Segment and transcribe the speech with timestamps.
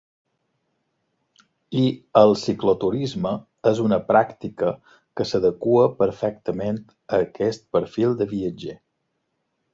[1.81, 1.83] I
[2.21, 3.33] el cicloturisme
[3.73, 4.73] és una pràctica
[5.21, 6.81] que s'adequa perfectament
[7.19, 8.77] a aquest perfil de viatger.